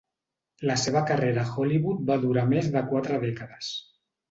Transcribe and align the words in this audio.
La 0.69 0.77
seva 0.83 1.03
carrera 1.11 1.43
a 1.43 1.51
Hollywood 1.65 2.03
va 2.09 2.17
durar 2.25 2.47
més 2.55 2.73
de 2.79 2.85
quatre 2.95 3.23
dècades. 3.29 3.73